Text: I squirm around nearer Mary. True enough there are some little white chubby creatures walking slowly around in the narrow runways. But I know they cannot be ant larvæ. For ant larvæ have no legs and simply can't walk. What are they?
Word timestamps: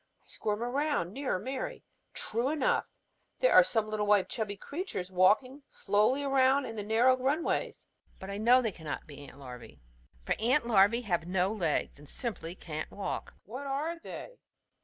I 0.23 0.25
squirm 0.25 0.63
around 0.63 1.13
nearer 1.13 1.37
Mary. 1.37 1.83
True 2.15 2.49
enough 2.49 2.87
there 3.37 3.53
are 3.53 3.61
some 3.61 3.87
little 3.87 4.07
white 4.07 4.29
chubby 4.29 4.57
creatures 4.57 5.11
walking 5.11 5.61
slowly 5.69 6.23
around 6.23 6.65
in 6.65 6.75
the 6.75 6.81
narrow 6.81 7.15
runways. 7.15 7.87
But 8.17 8.31
I 8.31 8.39
know 8.39 8.63
they 8.63 8.71
cannot 8.71 9.05
be 9.05 9.23
ant 9.27 9.37
larvæ. 9.37 9.77
For 10.25 10.33
ant 10.39 10.63
larvæ 10.63 11.03
have 11.03 11.27
no 11.27 11.53
legs 11.53 11.99
and 11.99 12.09
simply 12.09 12.55
can't 12.55 12.89
walk. 12.89 13.35
What 13.43 13.67
are 13.67 13.99
they? 13.99 14.39